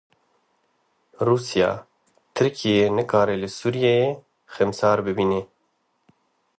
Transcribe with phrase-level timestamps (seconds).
[1.27, 1.69] Rûsya,
[2.35, 4.09] Tirkiye nikare li Sûriyeyê
[4.55, 5.41] xemsar bimîne.